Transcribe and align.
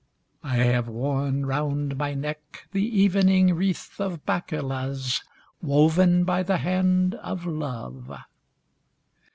I 0.41 0.55
have 0.55 0.87
worn 0.87 1.45
round 1.45 1.95
my 1.95 2.15
neck 2.15 2.67
the 2.71 2.81
evening 2.83 3.53
wreath 3.53 3.97
of 4.01 4.25
bakulas 4.25 5.23
woven 5.61 6.23
by 6.23 6.41
the 6.41 6.57
hand 6.57 7.13
of 7.13 7.45
love. 7.45 8.11